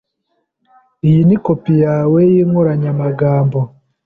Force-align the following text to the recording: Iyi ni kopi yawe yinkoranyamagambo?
Iyi 1.07 1.21
ni 1.27 1.37
kopi 1.45 1.73
yawe 1.83 2.19
yinkoranyamagambo? 2.31 3.59